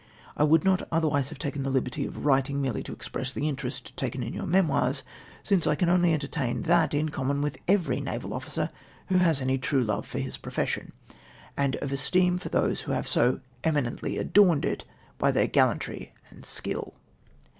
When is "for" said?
10.07-10.17, 12.39-12.49